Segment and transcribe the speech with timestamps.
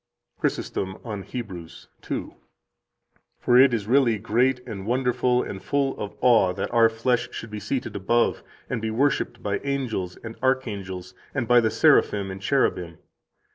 [0.43, 1.31] 86 CHRYSOSTOM, on Heb.
[1.31, 1.51] 2 (p.
[2.07, 2.37] 125):
[3.39, 7.51] "For it is really great and wonderful and full of awe that our flesh should
[7.51, 12.41] be seated above, and be worshiped by angels and archangels and by the seraphim and
[12.41, 12.97] cherubim.